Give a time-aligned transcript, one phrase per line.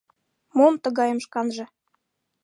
[0.57, 1.65] Мом тыгайым шканже